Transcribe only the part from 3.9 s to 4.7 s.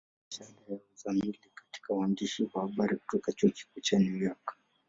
New York.